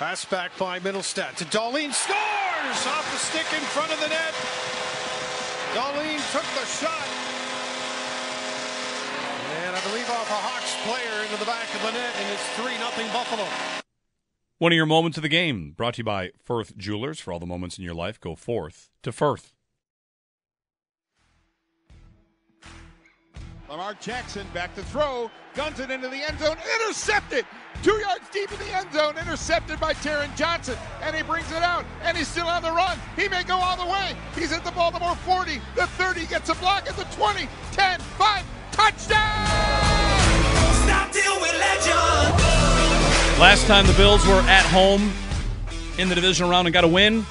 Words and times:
Pass 0.00 0.24
back 0.24 0.56
by 0.56 0.80
Mittelstadt 0.80 1.36
to 1.36 1.44
Dahlin. 1.44 1.92
Scores 1.92 2.86
off 2.86 3.04
the 3.12 3.18
stick 3.18 3.44
in 3.52 3.60
front 3.68 3.92
of 3.92 4.00
the 4.00 4.08
net. 4.08 4.32
Dahlin 5.74 6.16
took 6.32 6.48
the 6.56 6.64
shot. 6.64 7.06
And 9.60 9.76
I 9.76 9.80
believe 9.82 10.08
off 10.08 10.30
a 10.30 10.40
Hawks 10.40 10.74
player 10.88 11.22
into 11.22 11.36
the 11.36 11.44
back 11.44 11.68
of 11.74 11.82
the 11.82 11.92
net, 11.92 12.14
and 12.16 12.32
it's 12.32 12.48
3 12.56 12.72
0 12.78 13.12
Buffalo. 13.12 13.46
One 14.56 14.72
of 14.72 14.76
your 14.76 14.86
moments 14.86 15.18
of 15.18 15.22
the 15.22 15.28
game 15.28 15.72
brought 15.76 15.92
to 15.94 15.98
you 15.98 16.04
by 16.04 16.30
Firth 16.42 16.78
Jewelers. 16.78 17.20
For 17.20 17.34
all 17.34 17.38
the 17.38 17.44
moments 17.44 17.76
in 17.76 17.84
your 17.84 17.92
life, 17.92 18.18
go 18.18 18.34
forth 18.34 18.88
to 19.02 19.12
Firth. 19.12 19.52
Lamar 23.70 23.94
Jackson 24.00 24.44
back 24.52 24.74
to 24.74 24.82
throw, 24.82 25.30
guns 25.54 25.78
it 25.78 25.92
into 25.92 26.08
the 26.08 26.16
end 26.16 26.40
zone, 26.40 26.56
intercepted. 26.80 27.46
Two 27.84 27.94
yards 28.00 28.28
deep 28.32 28.50
in 28.50 28.58
the 28.58 28.76
end 28.76 28.92
zone, 28.92 29.16
intercepted 29.16 29.78
by 29.78 29.94
Taron 29.94 30.36
Johnson. 30.36 30.76
And 31.02 31.14
he 31.14 31.22
brings 31.22 31.48
it 31.52 31.62
out, 31.62 31.84
and 32.02 32.16
he's 32.16 32.26
still 32.26 32.48
on 32.48 32.62
the 32.62 32.72
run. 32.72 32.98
He 33.14 33.28
may 33.28 33.44
go 33.44 33.54
all 33.54 33.76
the 33.76 33.88
way. 33.88 34.16
He's 34.34 34.50
at 34.50 34.64
the 34.64 34.72
Baltimore 34.72 35.14
40, 35.14 35.60
the 35.76 35.86
30, 35.86 36.26
gets 36.26 36.48
a 36.48 36.56
block 36.56 36.88
at 36.88 36.96
the 36.96 37.04
20, 37.16 37.48
10, 37.70 38.00
5, 38.00 38.44
touchdown! 38.72 39.20
Last 43.38 43.66
time 43.68 43.86
the 43.86 43.92
Bills 43.92 44.26
were 44.26 44.40
at 44.48 44.66
home 44.66 45.12
in 45.96 46.08
the 46.08 46.16
divisional 46.16 46.50
round 46.50 46.66
and 46.66 46.74
got 46.74 46.82
a 46.82 46.88
win, 46.88 47.24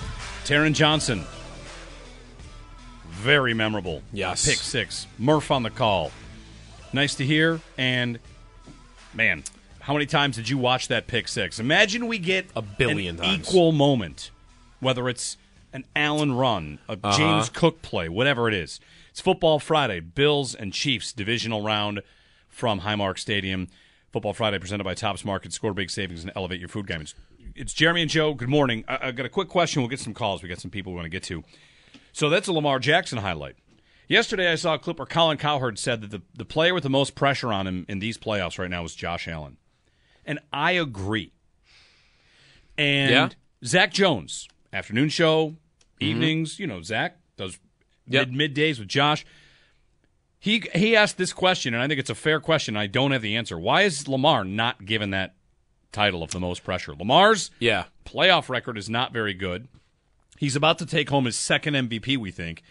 Taron 0.45 0.73
Johnson. 0.73 1.25
Very 3.09 3.53
memorable. 3.53 4.01
Yes. 4.13 4.45
Pick 4.45 4.59
six. 4.59 5.05
Murph 5.17 5.51
on 5.51 5.63
the 5.63 5.69
call. 5.69 6.13
Nice 6.93 7.15
to 7.15 7.25
hear. 7.25 7.59
And, 7.77 8.19
man, 9.13 9.43
how 9.79 9.93
many 9.93 10.05
times 10.05 10.35
did 10.35 10.49
you 10.49 10.57
watch 10.57 10.87
that 10.87 11.07
pick 11.07 11.27
six? 11.27 11.59
Imagine 11.59 12.07
we 12.07 12.17
get 12.17 12.47
A 12.55 12.61
billion 12.61 13.17
an 13.17 13.21
times. 13.23 13.47
equal 13.49 13.71
moment, 13.71 14.31
whether 14.79 15.07
it's 15.09 15.37
an 15.73 15.85
Allen 15.95 16.33
run, 16.33 16.79
a 16.87 16.93
Uh-huh. 16.93 17.15
James 17.17 17.49
Cook 17.49 17.81
play, 17.81 18.09
whatever 18.09 18.47
it 18.47 18.53
is. 18.53 18.79
It's 19.11 19.21
Football 19.21 19.59
Friday, 19.59 19.99
Bills 19.99 20.55
and 20.55 20.73
Chiefs 20.73 21.13
divisional 21.13 21.61
round 21.63 22.01
from 22.47 22.81
Highmark 22.81 23.19
Stadium. 23.19 23.67
Football 24.11 24.33
Friday 24.33 24.57
presented 24.57 24.83
by 24.83 24.95
Tops 24.95 25.23
Market. 25.23 25.53
Score 25.53 25.73
big 25.73 25.91
savings 25.91 26.23
and 26.23 26.31
elevate 26.35 26.59
your 26.59 26.69
food 26.69 26.87
game. 26.87 27.01
It's, 27.01 27.13
it's 27.55 27.73
Jeremy 27.73 28.01
and 28.01 28.09
Joe. 28.09 28.33
Good 28.33 28.49
morning. 28.49 28.83
I, 28.87 29.07
I 29.07 29.11
got 29.11 29.27
a 29.27 29.29
quick 29.29 29.47
question. 29.49 29.81
We'll 29.83 29.89
get 29.89 29.99
some 29.99 30.15
calls. 30.15 30.41
We 30.41 30.49
got 30.49 30.59
some 30.59 30.71
people 30.71 30.91
we 30.93 30.95
want 30.97 31.05
to 31.05 31.09
get 31.11 31.21
to. 31.23 31.43
So 32.13 32.29
that's 32.29 32.47
a 32.47 32.53
Lamar 32.53 32.79
Jackson 32.79 33.19
highlight. 33.19 33.55
Yesterday, 34.09 34.51
I 34.51 34.55
saw 34.55 34.73
a 34.73 34.79
clip 34.79 34.97
where 34.97 35.05
Colin 35.05 35.37
Cowherd 35.37 35.77
said 35.77 36.01
that 36.01 36.09
the, 36.11 36.21
the 36.35 36.43
player 36.43 36.73
with 36.73 36.83
the 36.83 36.89
most 36.89 37.13
pressure 37.13 37.53
on 37.53 37.67
him 37.67 37.85
in 37.87 37.99
these 37.99 38.17
playoffs 38.17 38.57
right 38.57 38.69
now 38.69 38.83
is 38.83 38.95
Josh 38.95 39.27
Allen. 39.27 39.57
And 40.25 40.39
I 40.51 40.71
agree. 40.71 41.31
And 42.77 43.11
Yeah? 43.11 43.29
Zach 43.63 43.93
Jones, 43.93 44.47
afternoon 44.73 45.09
show, 45.09 45.49
mm-hmm. 45.49 46.03
evenings, 46.03 46.59
you 46.59 46.65
know, 46.67 46.81
Zach 46.81 47.17
does 47.37 47.59
Yep. 48.07 48.29
mid 48.29 48.55
middays 48.55 48.79
with 48.79 48.87
Josh. 48.87 49.23
He 50.39 50.63
he 50.73 50.95
asked 50.95 51.17
this 51.17 51.33
question, 51.33 51.73
and 51.75 51.83
I 51.83 51.87
think 51.87 51.99
it's 51.99 52.09
a 52.09 52.15
fair 52.15 52.39
question. 52.39 52.75
I 52.75 52.87
don't 52.87 53.11
have 53.11 53.21
the 53.21 53.35
answer. 53.35 53.59
Why 53.59 53.83
is 53.83 54.07
Lamar 54.07 54.43
not 54.43 54.85
given 54.85 55.11
that 55.11 55.35
title 55.91 56.23
of 56.23 56.31
the 56.31 56.39
most 56.39 56.63
pressure? 56.63 56.95
Lamar's 56.95 57.51
Yeah. 57.59 57.85
playoff 58.05 58.49
record 58.49 58.77
is 58.77 58.89
not 58.89 59.13
very 59.13 59.35
good. 59.35 59.67
He's 60.39 60.55
about 60.55 60.79
to 60.79 60.85
take 60.87 61.09
home 61.09 61.25
his 61.25 61.35
second 61.35 61.75
MVP, 61.75 62.17
we 62.17 62.31
think. 62.31 62.63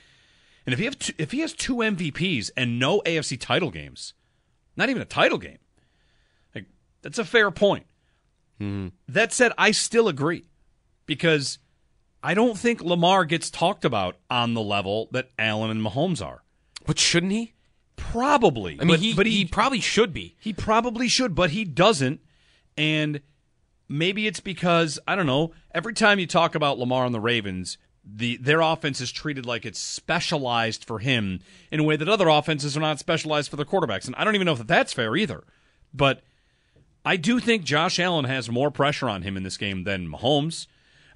And 0.69 0.75
if 0.75 0.81
he 0.81 0.85
have 0.85 0.99
two, 0.99 1.15
if 1.17 1.33
he 1.33 1.41
has 1.41 1.55
two 1.55 1.77
MVPs 1.77 2.51
and 2.55 2.79
no 2.79 3.01
AFC 3.07 3.41
title 3.41 3.71
games, 3.71 4.13
not 4.77 4.91
even 4.91 5.01
a 5.01 5.07
title 5.07 5.39
game, 5.39 5.57
like 6.55 6.67
that's 7.01 7.19
a 7.19 7.25
fair 7.25 7.51
point. 7.51 7.87
Hmm. 8.59 8.89
That 9.09 9.33
said, 9.33 9.53
I 9.57 9.71
still 9.71 10.09
agree 10.09 10.45
because 11.07 11.59
I 12.23 12.35
don't 12.35 12.59
think 12.59 12.83
Lamar 12.83 13.25
gets 13.25 13.49
talked 13.49 13.87
about 13.87 14.17
on 14.29 14.53
the 14.53 14.61
level 14.61 15.09
that 15.13 15.31
Allen 15.39 15.71
and 15.71 15.81
Mahomes 15.81 16.23
are. 16.23 16.43
But 16.85 16.99
shouldn't 16.99 17.33
he? 17.33 17.55
Probably. 17.97 18.75
I 18.75 18.85
mean, 18.85 18.89
but, 18.89 19.01
he, 19.01 19.15
but 19.15 19.27
he 19.27 19.47
probably 19.47 19.81
should 19.81 20.13
be. 20.13 20.37
he 20.39 20.53
probably 20.53 21.09
should, 21.09 21.35
but 21.35 21.49
he 21.49 21.65
doesn't. 21.65 22.21
And 22.77 23.23
maybe 23.89 24.27
it's 24.27 24.41
because 24.41 24.99
I 25.09 25.17
don't 25.17 25.25
know. 25.25 25.55
Every 25.75 25.95
time 25.95 26.19
you 26.19 26.27
talk 26.27 26.55
about 26.55 26.79
Lamar 26.79 27.07
and 27.07 27.15
the 27.15 27.21
Ravens, 27.21 27.79
the 28.11 28.37
their 28.39 28.61
offense 28.61 29.01
is 29.01 29.13
treated 29.13 29.45
like 29.47 29.67
it's 29.67 29.79
specialized 29.79 30.85
for 30.85 30.99
him 30.99 31.41
in 31.71 31.81
a 31.81 31.83
way 31.85 31.97
that 31.97 32.09
other 32.09 32.29
offenses 32.29 32.77
are 32.77 32.81
not 32.81 32.99
specialized 32.99 33.51
for 33.51 33.57
their 33.57 33.67
quarterbacks. 33.67 34.07
And 34.07 34.15
I 34.17 34.25
don't 34.25 34.35
even 34.35 34.47
know 34.47 34.53
if 34.53 34.67
that's 34.67 34.93
fair 34.93 35.15
either. 35.17 35.45
But 35.93 36.23
I 37.05 37.17
do 37.17 37.39
think 37.41 37.65
Josh 37.65 37.99
Allen 37.99 38.25
has 38.25 38.51
more 38.51 38.71
pressure 38.71 39.09
on 39.09 39.23
him 39.23 39.37
in 39.37 39.43
this 39.43 39.57
game 39.57 39.85
than 39.85 40.09
Mahomes. 40.11 40.67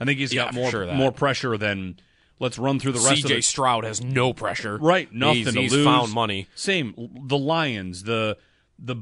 I 0.00 0.04
think 0.04 0.18
he's 0.18 0.32
Yeah, 0.32 0.44
got 0.46 0.54
more 0.54 0.70
sure 0.70 0.92
more 0.92 1.12
pressure 1.12 1.56
than 1.56 1.98
let's 2.38 2.58
run 2.58 2.78
through 2.80 2.92
the 2.92 2.98
rest 3.00 3.24
of 3.24 3.30
CJ 3.30 3.44
Stroud 3.44 3.84
has 3.84 4.02
no 4.02 4.32
pressure. 4.32 4.76
right. 4.78 5.12
Nothing 5.12 5.36
He's, 5.44 5.52
to 5.54 5.60
he's 5.60 5.72
lose. 5.72 5.84
found 5.84 6.12
money. 6.12 6.46
Same. 6.54 6.94
The 7.26 7.38
Lions. 7.38 8.02
The 8.04 8.36
the 8.78 8.96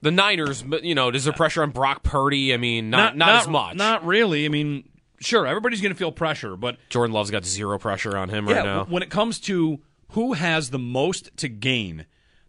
The 0.00 0.10
Niners, 0.10 0.62
but 0.62 0.82
you 0.82 0.94
know, 0.94 1.10
is 1.10 1.24
there 1.24 1.32
pressure 1.32 1.62
on 1.62 1.70
Brock 1.70 2.02
Purdy? 2.02 2.52
I 2.54 2.56
mean, 2.56 2.90
not 2.90 3.16
not, 3.16 3.42
as 3.42 3.48
much. 3.48 3.76
Not 3.76 4.04
really. 4.04 4.46
I 4.46 4.48
mean, 4.48 4.88
sure, 5.22 5.46
everybody's 5.46 5.80
going 5.80 5.92
to 5.92 5.98
feel 5.98 6.12
pressure, 6.12 6.56
but 6.56 6.76
Jordan 6.88 7.12
Love's 7.12 7.30
got 7.30 7.44
zero 7.44 7.78
pressure 7.78 8.16
on 8.16 8.28
him 8.28 8.48
yeah, 8.48 8.56
right 8.56 8.64
now. 8.64 8.84
when 8.84 9.02
it 9.02 9.10
comes 9.10 9.40
to 9.40 9.80
who 10.10 10.34
has 10.34 10.70
the 10.70 10.78
most 10.78 11.36
to 11.38 11.48
gain 11.48 12.06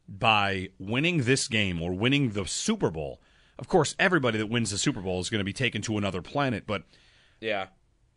by 0.07 0.69
winning 0.79 1.23
this 1.23 1.47
game 1.47 1.81
or 1.81 1.93
winning 1.93 2.31
the 2.31 2.45
Super 2.45 2.89
Bowl, 2.91 3.21
of 3.57 3.67
course, 3.67 3.95
everybody 3.99 4.37
that 4.37 4.47
wins 4.47 4.71
the 4.71 4.77
Super 4.77 5.01
Bowl 5.01 5.19
is 5.19 5.29
going 5.29 5.39
to 5.39 5.45
be 5.45 5.53
taken 5.53 5.81
to 5.83 5.97
another 5.97 6.21
planet. 6.21 6.65
But 6.67 6.83
yeah. 7.39 7.67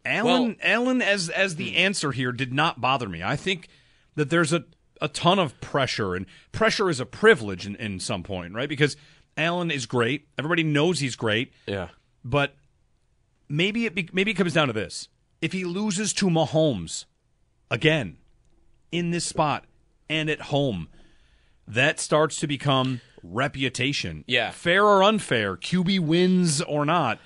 Allen, 0.05 0.57
Allen, 0.63 1.03
as 1.03 1.29
as 1.29 1.57
the 1.57 1.71
hmm. 1.71 1.79
answer 1.79 2.13
here, 2.13 2.33
did 2.33 2.53
not 2.53 2.81
bother 2.81 3.09
me. 3.09 3.23
I 3.23 3.37
think 3.37 3.69
that 4.15 4.31
there's 4.31 4.53
a 4.53 4.65
a 5.01 5.09
ton 5.09 5.39
of 5.39 5.61
pressure, 5.61 6.15
and 6.15 6.27
pressure 6.53 6.89
is 6.89 7.01
a 7.01 7.07
privilege 7.07 7.67
in, 7.67 7.77
in 7.77 8.01
some 8.01 8.23
point, 8.23 8.55
right? 8.55 8.69
Because 8.69 8.97
Allen 9.37 9.71
is 9.71 9.87
great. 9.87 10.29
Everybody 10.39 10.63
knows 10.63 11.01
he's 11.01 11.17
great. 11.17 11.53
Yeah. 11.67 11.89
But 12.25 12.55
maybe 13.49 13.87
it 13.87 13.95
be, 13.95 14.09
maybe 14.13 14.31
it 14.31 14.35
comes 14.35 14.53
down 14.53 14.67
to 14.69 14.73
this: 14.73 15.09
if 15.41 15.53
he 15.53 15.65
loses 15.65 16.13
to 16.15 16.27
Mahomes 16.27 17.05
again 17.71 18.17
in 18.93 19.11
this 19.11 19.25
spot 19.25 19.65
and 20.09 20.31
at 20.31 20.43
home, 20.43 20.89
that 21.67 21.99
starts 22.01 22.37
to 22.41 22.47
become 22.47 23.01
reputation. 23.23 24.25
Yeah. 24.27 24.51
fair 24.51 24.85
or 24.85 25.03
unfair, 25.03 25.57
QB 25.57 26.01
wins 26.01 26.63
or 26.63 26.85
not. 26.85 27.19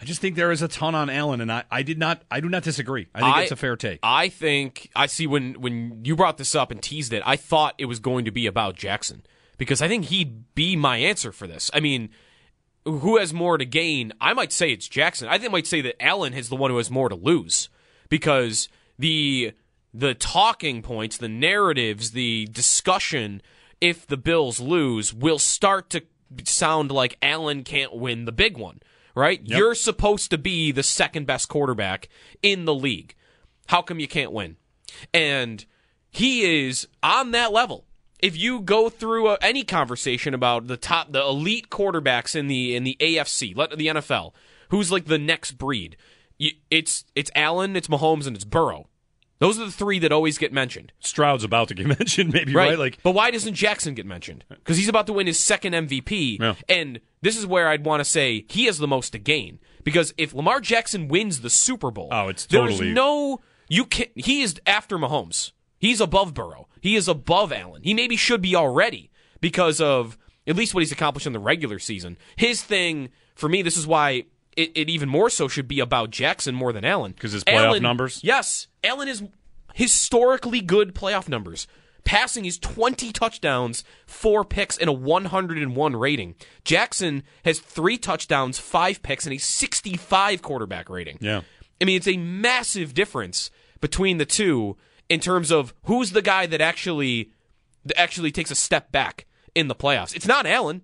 I 0.00 0.04
just 0.04 0.20
think 0.20 0.36
there 0.36 0.52
is 0.52 0.62
a 0.62 0.68
ton 0.68 0.94
on 0.94 1.10
Allen, 1.10 1.40
and 1.40 1.50
I, 1.50 1.64
I 1.70 1.82
did 1.82 1.98
not 1.98 2.22
I 2.30 2.40
do 2.40 2.48
not 2.48 2.62
disagree. 2.62 3.08
I 3.14 3.20
think 3.20 3.36
it's 3.38 3.52
a 3.52 3.56
fair 3.56 3.76
take. 3.76 3.98
I 4.02 4.28
think 4.28 4.90
I 4.94 5.06
see 5.06 5.26
when 5.26 5.60
when 5.60 6.04
you 6.04 6.14
brought 6.14 6.38
this 6.38 6.54
up 6.54 6.70
and 6.70 6.80
teased 6.80 7.12
it, 7.12 7.22
I 7.26 7.34
thought 7.34 7.74
it 7.78 7.86
was 7.86 7.98
going 7.98 8.24
to 8.24 8.30
be 8.30 8.46
about 8.46 8.76
Jackson 8.76 9.24
because 9.56 9.82
I 9.82 9.88
think 9.88 10.06
he'd 10.06 10.54
be 10.54 10.76
my 10.76 10.98
answer 10.98 11.32
for 11.32 11.48
this. 11.48 11.68
I 11.74 11.80
mean, 11.80 12.10
who 12.90 13.18
has 13.18 13.32
more 13.32 13.58
to 13.58 13.64
gain? 13.64 14.12
I 14.20 14.32
might 14.34 14.52
say 14.52 14.70
it's 14.70 14.88
Jackson. 14.88 15.28
I 15.28 15.38
think 15.38 15.50
I 15.50 15.52
might 15.52 15.66
say 15.66 15.80
that 15.82 16.02
Allen 16.02 16.34
is 16.34 16.48
the 16.48 16.56
one 16.56 16.70
who 16.70 16.76
has 16.78 16.90
more 16.90 17.08
to 17.08 17.14
lose 17.14 17.68
because 18.08 18.68
the 18.98 19.52
the 19.94 20.14
talking 20.14 20.82
points, 20.82 21.16
the 21.16 21.28
narratives, 21.28 22.12
the 22.12 22.46
discussion 22.46 23.42
if 23.80 24.06
the 24.06 24.16
Bills 24.16 24.60
lose 24.60 25.14
will 25.14 25.38
start 25.38 25.90
to 25.90 26.02
sound 26.44 26.90
like 26.90 27.16
Allen 27.22 27.64
can't 27.64 27.94
win 27.94 28.24
the 28.24 28.32
big 28.32 28.58
one. 28.58 28.80
right? 29.14 29.40
You're 29.44 29.74
supposed 29.74 30.30
to 30.30 30.38
be 30.38 30.72
the 30.72 30.82
second 30.82 31.26
best 31.26 31.48
quarterback 31.48 32.08
in 32.42 32.64
the 32.66 32.74
league. 32.74 33.14
How 33.66 33.82
come 33.82 33.98
you 33.98 34.08
can't 34.08 34.32
win? 34.32 34.56
And 35.12 35.64
he 36.10 36.66
is 36.66 36.86
on 37.02 37.32
that 37.32 37.52
level. 37.52 37.84
If 38.18 38.36
you 38.36 38.60
go 38.60 38.88
through 38.88 39.28
a, 39.28 39.38
any 39.40 39.64
conversation 39.64 40.34
about 40.34 40.66
the 40.66 40.76
top, 40.76 41.12
the 41.12 41.22
elite 41.22 41.70
quarterbacks 41.70 42.34
in 42.34 42.48
the 42.48 42.74
in 42.74 42.84
the 42.84 42.96
AFC, 43.00 43.56
let 43.56 43.70
the 43.70 43.86
NFL, 43.88 44.32
who's 44.70 44.90
like 44.90 45.04
the 45.06 45.18
next 45.18 45.52
breed, 45.52 45.96
you, 46.36 46.50
it's 46.70 47.04
it's 47.14 47.30
Allen, 47.34 47.76
it's 47.76 47.88
Mahomes, 47.88 48.26
and 48.26 48.34
it's 48.34 48.44
Burrow. 48.44 48.88
Those 49.40 49.56
are 49.60 49.66
the 49.66 49.70
three 49.70 50.00
that 50.00 50.10
always 50.10 50.36
get 50.36 50.52
mentioned. 50.52 50.92
Stroud's 50.98 51.44
about 51.44 51.68
to 51.68 51.74
get 51.74 51.86
mentioned, 51.98 52.32
maybe 52.32 52.52
right? 52.54 52.76
Like, 52.76 52.98
but 53.04 53.12
why 53.12 53.30
doesn't 53.30 53.54
Jackson 53.54 53.94
get 53.94 54.04
mentioned? 54.04 54.44
Because 54.48 54.76
he's 54.76 54.88
about 54.88 55.06
to 55.06 55.12
win 55.12 55.28
his 55.28 55.38
second 55.38 55.74
MVP, 55.74 56.40
Yeah. 56.40 56.54
and 56.68 57.00
this 57.22 57.36
is 57.36 57.46
where 57.46 57.68
I'd 57.68 57.84
want 57.86 58.00
to 58.00 58.04
say 58.04 58.46
he 58.48 58.64
has 58.66 58.78
the 58.78 58.88
most 58.88 59.10
to 59.10 59.18
gain. 59.18 59.60
Because 59.84 60.12
if 60.18 60.34
Lamar 60.34 60.60
Jackson 60.60 61.06
wins 61.06 61.40
the 61.40 61.50
Super 61.50 61.92
Bowl, 61.92 62.08
Oh, 62.10 62.28
it's 62.28 62.46
there 62.46 62.66
is 62.68 62.78
totally- 62.78 62.92
no 62.94 63.40
you 63.68 63.84
can. 63.84 64.06
He 64.16 64.42
is 64.42 64.60
after 64.66 64.98
Mahomes. 64.98 65.52
He's 65.78 66.00
above 66.00 66.34
Burrow. 66.34 66.66
He 66.80 66.96
is 66.96 67.08
above 67.08 67.52
Allen. 67.52 67.82
He 67.82 67.94
maybe 67.94 68.16
should 68.16 68.42
be 68.42 68.54
already 68.54 69.10
because 69.40 69.80
of 69.80 70.18
at 70.46 70.56
least 70.56 70.74
what 70.74 70.80
he's 70.80 70.92
accomplished 70.92 71.26
in 71.26 71.32
the 71.32 71.38
regular 71.38 71.78
season. 71.78 72.16
His 72.36 72.62
thing 72.62 73.10
for 73.34 73.48
me, 73.48 73.62
this 73.62 73.76
is 73.76 73.86
why 73.86 74.24
it, 74.56 74.72
it 74.74 74.90
even 74.90 75.08
more 75.08 75.30
so 75.30 75.46
should 75.46 75.68
be 75.68 75.80
about 75.80 76.10
Jackson 76.10 76.54
more 76.54 76.72
than 76.72 76.84
Allen 76.84 77.12
because 77.12 77.32
his 77.32 77.44
playoff 77.44 77.64
Allen- 77.66 77.82
numbers? 77.82 78.20
Yes, 78.22 78.66
Allen 78.82 79.08
is 79.08 79.22
historically 79.74 80.60
good 80.60 80.94
playoff 80.94 81.28
numbers. 81.28 81.66
Passing 82.04 82.46
is 82.46 82.58
20 82.58 83.12
touchdowns, 83.12 83.84
four 84.06 84.42
picks, 84.44 84.78
and 84.78 84.88
a 84.88 84.92
101 84.92 85.96
rating. 85.96 86.34
Jackson 86.64 87.22
has 87.44 87.60
three 87.60 87.98
touchdowns, 87.98 88.58
five 88.58 89.02
picks, 89.02 89.26
and 89.26 89.34
a 89.34 89.38
65 89.38 90.40
quarterback 90.40 90.88
rating. 90.88 91.18
Yeah. 91.20 91.42
I 91.80 91.84
mean, 91.84 91.96
it's 91.96 92.08
a 92.08 92.16
massive 92.16 92.94
difference 92.94 93.50
between 93.80 94.16
the 94.16 94.24
two 94.24 94.76
in 95.08 95.20
terms 95.20 95.50
of 95.50 95.74
who's 95.84 96.12
the 96.12 96.22
guy 96.22 96.46
that 96.46 96.60
actually 96.60 97.30
that 97.84 97.98
actually 97.98 98.30
takes 98.30 98.50
a 98.50 98.54
step 98.54 98.92
back 98.92 99.26
in 99.54 99.68
the 99.68 99.74
playoffs. 99.74 100.14
It's 100.14 100.26
not 100.26 100.46
Allen. 100.46 100.82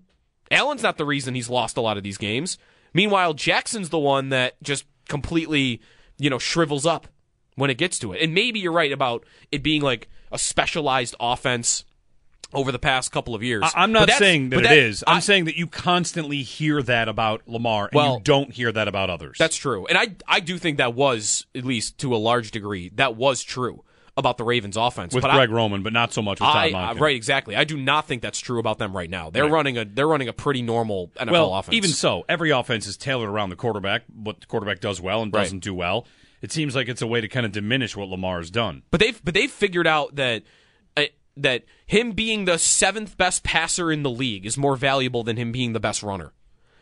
Allen's 0.51 0.83
not 0.83 0.97
the 0.97 1.05
reason 1.05 1.35
he's 1.35 1.49
lost 1.49 1.77
a 1.77 1.81
lot 1.81 1.97
of 1.97 2.03
these 2.03 2.17
games. 2.17 2.57
Meanwhile, 2.93 3.33
Jackson's 3.33 3.89
the 3.89 3.99
one 3.99 4.29
that 4.29 4.61
just 4.63 4.85
completely, 5.09 5.81
you 6.17 6.29
know, 6.29 6.39
shrivels 6.39 6.85
up 6.85 7.07
when 7.55 7.69
it 7.69 7.77
gets 7.77 7.99
to 7.99 8.13
it. 8.13 8.21
And 8.21 8.33
maybe 8.33 8.59
you're 8.59 8.71
right 8.71 8.91
about 8.91 9.25
it 9.51 9.61
being 9.63 9.81
like 9.81 10.07
a 10.31 10.39
specialized 10.39 11.15
offense 11.19 11.83
over 12.53 12.71
the 12.71 12.79
past 12.79 13.11
couple 13.11 13.35
of 13.35 13.43
years. 13.43 13.63
I- 13.63 13.83
I'm 13.83 13.91
not 13.91 14.09
saying 14.11 14.49
that 14.49 14.55
but 14.57 14.65
it 14.65 14.71
is. 14.77 15.03
I'm 15.05 15.17
I- 15.17 15.19
saying 15.19 15.45
that 15.45 15.57
you 15.57 15.67
constantly 15.67 16.41
hear 16.43 16.81
that 16.83 17.09
about 17.09 17.41
Lamar, 17.47 17.85
and 17.87 17.93
Well- 17.95 18.13
you 18.15 18.21
don't 18.23 18.51
hear 18.53 18.71
that 18.71 18.87
about 18.87 19.09
others. 19.09 19.37
That's 19.37 19.57
true. 19.57 19.85
And 19.87 19.97
I 19.97 20.15
I 20.27 20.39
do 20.39 20.57
think 20.57 20.77
that 20.77 20.93
was, 20.93 21.45
at 21.55 21.65
least 21.65 21.97
to 21.99 22.15
a 22.15 22.17
large 22.17 22.51
degree, 22.51 22.91
that 22.95 23.15
was 23.15 23.43
true 23.43 23.83
about 24.17 24.37
the 24.37 24.43
Ravens 24.45 24.77
offense. 24.77 25.13
with 25.13 25.23
but 25.23 25.33
Greg 25.33 25.49
I, 25.49 25.53
Roman, 25.53 25.83
but 25.83 25.91
not 25.93 26.13
so 26.13 26.21
much 26.21 26.39
with 26.39 26.47
I, 26.49 26.71
Todd 26.71 26.89
uh, 26.91 26.93
Monken. 26.95 26.99
right, 27.01 27.15
exactly. 27.15 27.55
I 27.55 27.63
do 27.65 27.75
not 27.77 28.07
think 28.07 28.21
that's 28.21 28.39
true 28.39 28.59
about 28.59 28.77
them 28.79 28.95
right 28.95 29.09
now. 29.09 29.29
They're 29.29 29.43
Right. 29.43 29.51
running 29.51 29.77
a 29.77 29.85
they're 29.85 30.07
running 30.07 30.27
a 30.29 30.33
pretty 30.33 30.61
normal 30.61 31.11
NFL 31.19 31.31
Well, 31.31 31.53
offense. 31.53 31.75
even 31.75 31.89
so, 31.89 32.23
every 32.29 32.49
offense 32.51 32.87
is 32.87 32.95
tailored 32.97 33.29
around 33.29 33.49
the 33.49 33.55
quarterback, 33.57 34.03
what 34.13 34.39
the 34.41 34.47
quarterback 34.47 34.79
does 34.79 35.01
well 35.01 35.21
and 35.21 35.31
doesn't 35.31 35.59
do 35.59 35.73
well. 35.73 36.05
It 36.41 36.51
seems 36.51 36.75
like 36.75 36.87
it's 36.87 37.01
a 37.01 37.07
way 37.07 37.21
to 37.21 37.27
kind 37.27 37.45
of 37.45 37.51
diminish 37.51 37.95
what 37.97 38.07
Lamar 38.07 38.37
has 38.37 38.51
done. 38.51 38.83
But 38.91 38.99
they've 38.99 39.19
but 39.23 39.33
they've 39.33 39.51
figured 39.51 39.87
out 39.87 40.15
that 40.15 40.43
uh, 40.95 41.03
that 41.37 41.63
him 41.87 42.11
being 42.11 42.45
the 42.45 42.57
seventh 42.57 43.17
best 43.17 43.43
passer 43.43 43.91
in 43.91 44.03
the 44.03 44.09
league 44.11 44.45
is 44.45 44.57
more 44.57 44.75
valuable 44.75 45.23
than 45.23 45.37
him 45.37 45.51
being 45.51 45.73
the 45.73 45.79
best 45.79 46.03
runner, 46.03 46.31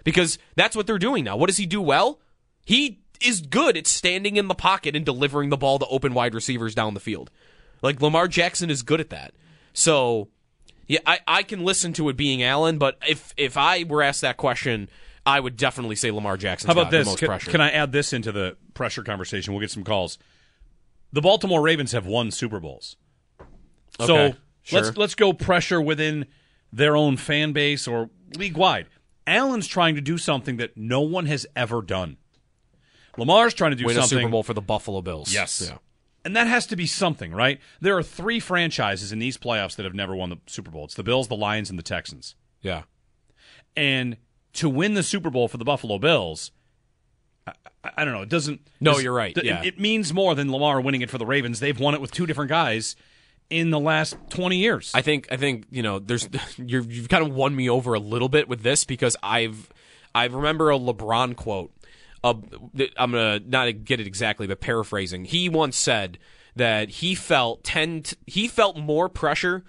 because 0.03 0.38
that's 0.56 0.75
what 0.75 0.85
they're 0.85 1.00
doing 1.00 1.24
now. 1.24 1.38
What 1.38 1.47
does 1.47 1.57
he 1.57 1.65
do 1.65 1.81
well? 1.81 2.19
He 2.65 3.03
is 3.21 3.42
good 3.42 3.77
at 3.77 3.88
standing 3.88 4.38
in 4.38 4.48
the 4.48 4.56
pocket 4.56 4.95
and 4.95 5.06
delivering 5.06 5.50
the 5.50 5.57
ball 5.57 5.80
to 5.80 5.86
open 5.88 6.13
wide 6.13 6.33
receivers 6.33 6.74
down 6.75 6.94
the 6.94 7.00
field. 7.00 7.30
Like 7.81 8.01
Lamar 8.01 8.27
Jackson 8.27 8.69
is 8.69 8.81
good 8.81 9.00
at 9.00 9.10
that. 9.10 9.33
So 9.74 10.30
yeah, 10.88 11.00
I, 11.06 11.19
I 11.27 11.44
can 11.44 11.63
listen 11.63 11.94
to 11.94 12.10
it 12.10 12.18
being 12.18 12.44
Allen, 12.44 12.77
but 12.77 12.98
if 13.07 13.33
if 13.38 13.57
I 13.57 13.83
were 13.83 14.01
asked 14.01 14.21
that 14.21 14.38
question, 14.38 14.89
I 15.25 15.39
would 15.39 15.57
definitely 15.57 15.95
say 15.95 16.12
Lamar 16.12 16.38
Jackson. 16.38 16.68
How 16.68 16.74
about 16.74 16.92
this? 16.92 17.07
most 17.07 17.19
Can, 17.19 17.27
pressure. 17.27 17.51
can 17.51 17.62
I 17.62 17.71
add 17.71 17.92
this 17.92 18.13
into 18.13 18.31
the 18.31 18.57
pressure 18.74 19.04
conversation? 19.04 19.54
We'll 19.54 19.62
get 19.62 19.71
some 19.71 19.83
calls. 19.83 20.18
The 21.12 21.21
Baltimore 21.21 21.62
Ravens 21.62 21.92
have 21.92 22.06
won 22.06 22.31
Super 22.31 22.59
Bowls. 22.59 22.98
So 24.00 24.16
Okay, 24.16 24.38
sure. 24.63 24.81
let's 24.81 24.98
let's 24.98 25.16
go 25.16 25.31
pressure 25.33 25.81
within 25.81 26.25
their 26.71 26.95
own 26.95 27.18
fan 27.18 27.54
base 27.54 27.88
or 27.88 28.09
league 28.36 28.57
wide. 28.57 28.88
Allen's 29.27 29.68
trying 29.68 29.95
to 29.95 30.01
do 30.01 30.18
something 30.18 30.57
that 30.57 30.75
no 30.75 31.01
one 31.01 31.27
has 31.27 31.45
ever 31.56 31.81
done. 31.81 32.18
Lamar's 33.18 33.54
trying 33.54 33.71
to 33.71 33.77
do 33.77 33.86
win 33.86 33.98
a 33.98 34.01
something 34.01 34.19
Super 34.19 34.31
Bowl 34.31 34.44
for 34.44 34.54
the 34.54 34.62
Buffalo 34.62 35.01
Bills? 35.01 35.33
Yes. 35.33 35.68
Yeah. 35.69 35.77
And 36.25 36.36
that 36.36 36.48
has 36.48 36.65
to 36.68 36.75
be 36.75 36.88
something, 36.88 37.33
right? 37.33 37.60
There 37.81 37.98
are 37.98 38.04
three 38.04 38.39
franchises 38.39 39.12
in 39.12 39.19
these 39.19 39.38
playoffs 39.38 39.75
that 39.75 39.83
have 39.83 39.94
never 39.94 40.15
won 40.15 40.30
the 40.30 40.38
Super 40.48 40.71
Bowl. 40.71 40.86
It's 40.86 40.95
the 40.95 41.04
Bills, 41.04 41.27
the 41.27 41.36
Lions, 41.36 41.69
and 41.69 41.77
the 41.77 41.83
Texans. 41.83 42.36
Yeah. 42.62 42.83
And 43.75 44.18
to 44.54 44.69
win 44.69 44.94
the 44.94 45.04
Super 45.04 45.30
Bowl 45.30 45.48
for 45.48 45.57
the 45.57 45.65
Buffalo 45.65 46.00
Bills, 46.00 46.51
I, 47.45 47.54
I, 47.83 47.92
I 47.98 48.06
don't 48.06 48.13
know. 48.13 48.21
It 48.21 48.30
doesn't. 48.30 48.62
No, 48.80 49.00
you're 49.00 49.13
right, 49.13 49.36
th- 49.36 49.45
yeah. 49.45 49.62
It, 49.62 49.75
it 49.75 49.80
means 49.80 50.13
more 50.13 50.33
than 50.33 50.51
Lamar 50.51 50.80
winning 50.80 51.01
it 51.01 51.09
for 51.09 51.18
the 51.18 51.25
Ravens. 51.25 51.59
They've 51.59 51.80
won 51.80 51.94
it 51.94 52.01
with 52.01 52.12
two 52.12 52.25
different 52.25 52.50
guys 52.50 52.95
in 53.50 53.69
the 53.69 53.80
last 53.80 54.16
20 54.30 54.57
years. 54.57 54.92
I 54.94 55.01
think 55.01 55.27
I 55.31 55.38
think 55.38 55.66
you 55.69 55.83
know 55.83 56.00
there's 56.00 56.30
you 56.57 56.81
have 56.81 57.09
kind 57.09 57.25
of 57.25 57.33
won 57.33 57.56
me 57.56 57.69
over 57.69 57.94
a 57.94 58.00
little 58.00 58.30
bit 58.30 58.48
with 58.48 58.62
this 58.62 58.83
because 58.86 59.16
I've 59.21 59.69
I 60.16 60.25
remember 60.25 60.71
a 60.71 60.77
LeBron 60.77 61.36
quote. 61.36 61.71
Uh, 62.24 62.36
I'm 62.98 63.12
gonna 63.12 63.40
not 63.40 63.84
get 63.84 64.00
it 64.00 64.08
exactly, 64.08 64.48
but 64.48 64.62
paraphrasing. 64.62 65.25
He 65.25 65.50
once 65.50 65.75
said 65.75 66.18
that 66.56 66.90
he 66.90 67.16
felt 67.16 67.64
ten 67.64 68.04
he 68.25 68.48
felt 68.48 68.78
more 68.78 69.10
pressure 69.10 69.64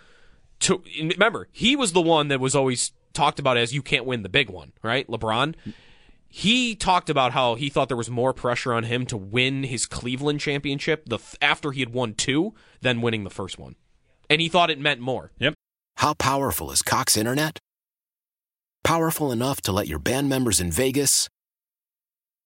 to 0.60 0.82
remember 0.98 1.48
he 1.50 1.74
was 1.76 1.92
the 1.92 2.00
one 2.00 2.28
that 2.28 2.40
was 2.40 2.54
always 2.54 2.92
talked 3.12 3.38
about 3.38 3.56
as 3.56 3.72
you 3.74 3.82
can't 3.82 4.04
win 4.04 4.22
the 4.22 4.28
big 4.28 4.50
one, 4.50 4.72
right? 4.82 5.06
LeBron. 5.08 5.54
He 6.28 6.74
talked 6.74 7.08
about 7.08 7.30
how 7.30 7.54
he 7.54 7.68
thought 7.68 7.86
there 7.86 7.96
was 7.96 8.10
more 8.10 8.32
pressure 8.32 8.72
on 8.72 8.82
him 8.82 9.06
to 9.06 9.16
win 9.16 9.62
his 9.62 9.86
Cleveland 9.86 10.40
championship 10.40 11.08
the 11.08 11.20
after 11.40 11.70
he 11.70 11.78
had 11.78 11.92
won 11.92 12.12
two 12.14 12.54
than 12.80 13.00
winning 13.00 13.22
the 13.22 13.30
first 13.30 13.56
one, 13.56 13.76
and 14.28 14.40
he 14.40 14.48
thought 14.48 14.68
it 14.68 14.80
meant 14.80 15.00
more. 15.00 15.30
yep. 15.38 15.54
How 15.98 16.12
powerful 16.14 16.72
is 16.72 16.82
Cox 16.82 17.16
Internet? 17.16 17.58
Powerful 18.82 19.30
enough 19.30 19.60
to 19.62 19.72
let 19.72 19.86
your 19.86 20.00
band 20.00 20.28
members 20.28 20.60
in 20.60 20.72
Vegas, 20.72 21.28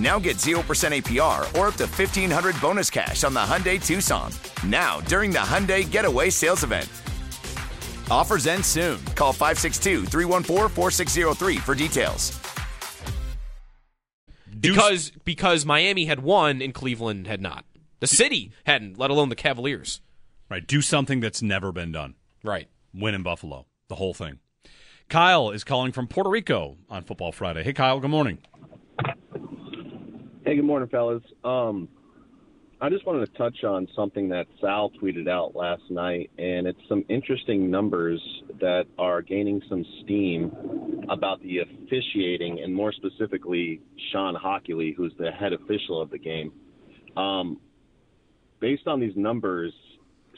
Now 0.00 0.18
get 0.18 0.38
0% 0.38 0.54
APR 0.62 1.40
or 1.58 1.68
up 1.68 1.74
to 1.74 1.86
1500 1.86 2.60
bonus 2.60 2.90
cash 2.90 3.22
on 3.22 3.34
the 3.34 3.40
Hyundai 3.40 3.84
Tucson. 3.84 4.32
Now, 4.66 5.00
during 5.02 5.30
the 5.30 5.38
Hyundai 5.38 5.88
Getaway 5.88 6.30
Sales 6.30 6.64
Event. 6.64 6.88
Offers 8.10 8.46
end 8.46 8.64
soon. 8.64 9.04
Call 9.14 9.32
562 9.32 10.06
314 10.06 10.68
4603 10.68 11.56
for 11.58 11.74
details. 11.74 12.40
Because 14.58 15.10
because 15.24 15.64
Miami 15.64 16.04
had 16.04 16.20
won 16.20 16.60
and 16.60 16.74
Cleveland 16.74 17.26
had 17.26 17.40
not. 17.40 17.64
The 18.00 18.06
city 18.06 18.52
hadn't, 18.64 18.98
let 18.98 19.10
alone 19.10 19.28
the 19.28 19.36
Cavaliers. 19.36 20.00
Right. 20.50 20.66
Do 20.66 20.82
something 20.82 21.20
that's 21.20 21.40
never 21.40 21.72
been 21.72 21.92
done. 21.92 22.14
Right. 22.42 22.68
Win 22.92 23.14
in 23.14 23.22
Buffalo. 23.22 23.66
The 23.88 23.94
whole 23.94 24.14
thing. 24.14 24.40
Kyle 25.08 25.50
is 25.50 25.64
calling 25.64 25.92
from 25.92 26.06
Puerto 26.06 26.30
Rico 26.30 26.76
on 26.88 27.04
Football 27.04 27.32
Friday. 27.32 27.62
Hey, 27.62 27.72
Kyle. 27.72 28.00
Good 28.00 28.10
morning. 28.10 28.38
Hey, 30.42 30.56
good 30.56 30.64
morning, 30.64 30.88
fellas. 30.88 31.22
Um, 31.44 31.86
I 32.80 32.88
just 32.88 33.04
wanted 33.04 33.26
to 33.26 33.32
touch 33.36 33.62
on 33.62 33.86
something 33.94 34.30
that 34.30 34.46
Sal 34.58 34.90
tweeted 34.90 35.28
out 35.28 35.54
last 35.54 35.82
night, 35.90 36.30
and 36.38 36.66
it's 36.66 36.80
some 36.88 37.04
interesting 37.10 37.70
numbers 37.70 38.22
that 38.58 38.86
are 38.98 39.20
gaining 39.20 39.60
some 39.68 39.84
steam 40.02 41.04
about 41.10 41.42
the 41.42 41.58
officiating, 41.58 42.60
and 42.60 42.74
more 42.74 42.90
specifically, 42.90 43.82
Sean 44.10 44.34
Hochuli, 44.34 44.96
who's 44.96 45.12
the 45.18 45.30
head 45.30 45.52
official 45.52 46.00
of 46.00 46.08
the 46.08 46.18
game. 46.18 46.52
Um, 47.18 47.60
based 48.60 48.86
on 48.86 48.98
these 48.98 49.16
numbers, 49.16 49.74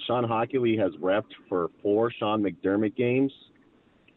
Sean 0.09 0.25
Hochuli 0.25 0.77
has 0.81 0.93
repped 0.95 1.33
for 1.49 1.71
four 1.81 2.11
Sean 2.11 2.43
McDermott 2.43 2.97
games, 2.97 3.33